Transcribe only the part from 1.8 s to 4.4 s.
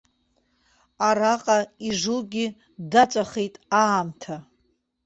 ижугьы даҵәахит аамҭа.